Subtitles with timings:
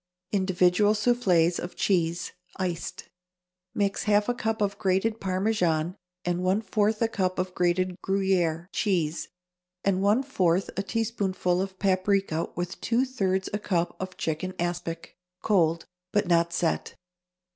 [0.31, 4.79] =Individual Soufflés of Cheese, Iced.= (See cut facing page 106.) Mix half a cup of
[4.79, 9.27] grated Parmesan and one fourth a cup of grated Gruyère cheese
[9.83, 15.15] and one fourth a teaspoonful of paprica with two thirds a cup of chicken aspic,
[15.43, 16.95] cold, but not set.